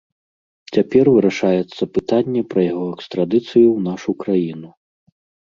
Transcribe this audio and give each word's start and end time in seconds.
Цяпер 0.77 1.05
вырашаецца 1.15 1.83
пытанне 1.97 2.41
пра 2.55 2.61
яго 2.73 2.87
экстрадыцыю 2.95 3.67
ў 3.67 3.79
нашу 3.91 4.11
краіну. 4.27 4.69